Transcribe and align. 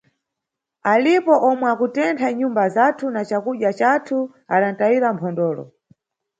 Alipo 0.91 1.33
omwe 1.49 1.67
akutentha 1.73 2.27
nyumba 2.39 2.63
zathu 2.75 3.05
na 3.11 3.21
cakudya 3.29 3.71
cathu, 3.79 4.17
adanʼtayira 4.55 5.07
mphondolo. 5.15 5.63